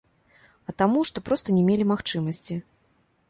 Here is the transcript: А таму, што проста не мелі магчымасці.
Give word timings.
А 0.71 0.73
таму, 0.81 1.03
што 1.09 1.23
проста 1.27 1.55
не 1.57 1.63
мелі 1.69 1.85
магчымасці. 1.93 2.57